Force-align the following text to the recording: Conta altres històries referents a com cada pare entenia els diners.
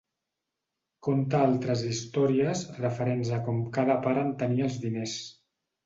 Conta 1.07 1.41
altres 1.49 1.85
històries 1.91 2.65
referents 2.81 3.33
a 3.39 3.43
com 3.49 3.63
cada 3.79 4.03
pare 4.09 4.27
entenia 4.31 4.71
els 4.71 4.85
diners. 4.89 5.21